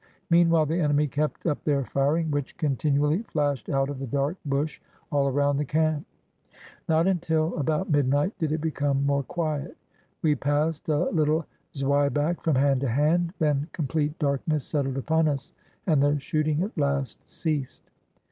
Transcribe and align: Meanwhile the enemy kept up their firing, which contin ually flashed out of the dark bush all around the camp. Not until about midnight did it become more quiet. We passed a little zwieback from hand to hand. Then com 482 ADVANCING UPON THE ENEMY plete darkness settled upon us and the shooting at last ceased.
Meanwhile 0.31 0.65
the 0.65 0.79
enemy 0.79 1.05
kept 1.07 1.45
up 1.45 1.63
their 1.63 1.85
firing, 1.85 2.31
which 2.31 2.57
contin 2.57 2.97
ually 2.97 3.23
flashed 3.23 3.69
out 3.69 3.87
of 3.87 3.99
the 3.99 4.07
dark 4.07 4.35
bush 4.45 4.81
all 5.11 5.27
around 5.27 5.57
the 5.57 5.63
camp. 5.63 6.07
Not 6.89 7.05
until 7.05 7.55
about 7.55 7.91
midnight 7.91 8.33
did 8.39 8.51
it 8.51 8.61
become 8.61 9.05
more 9.05 9.21
quiet. 9.21 9.77
We 10.23 10.33
passed 10.33 10.89
a 10.89 11.11
little 11.11 11.45
zwieback 11.75 12.41
from 12.41 12.55
hand 12.55 12.81
to 12.81 12.89
hand. 12.89 13.35
Then 13.37 13.69
com 13.73 13.85
482 13.85 13.85
ADVANCING 13.85 13.85
UPON 13.85 13.85
THE 13.85 13.97
ENEMY 13.99 14.07
plete 14.07 14.19
darkness 14.19 14.65
settled 14.65 14.97
upon 14.97 15.27
us 15.27 15.53
and 15.85 16.01
the 16.01 16.19
shooting 16.19 16.63
at 16.63 16.75
last 16.75 17.29
ceased. 17.29 17.91